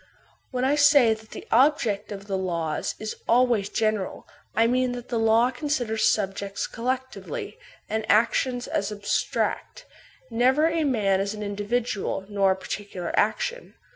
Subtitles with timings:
[0.49, 4.23] When I say that the object of the laws is always gen eral,
[4.55, 9.85] I mean that the law considers subjects collectively, and actions as abstract,
[10.31, 13.75] never a man as an individual nor a particular action.